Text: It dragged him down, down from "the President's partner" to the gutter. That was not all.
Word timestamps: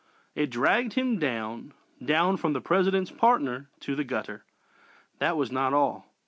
It 0.33 0.49
dragged 0.49 0.93
him 0.93 1.19
down, 1.19 1.75
down 2.03 2.37
from 2.37 2.53
"the 2.53 2.59
President's 2.59 3.11
partner" 3.11 3.69
to 3.81 3.95
the 3.95 4.03
gutter. 4.03 4.43
That 5.19 5.37
was 5.37 5.51
not 5.51 5.73
all. 5.75 6.07